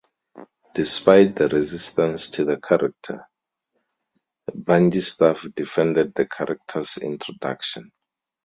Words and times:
Despite 0.73 1.35
the 1.35 1.47
resistance 1.49 2.27
to 2.31 2.43
the 2.43 2.57
character, 2.59 3.27
Bungie 4.49 4.99
staff 5.03 5.45
defended 5.53 6.15
the 6.15 6.25
character's 6.25 6.97
introduction. 6.97 7.91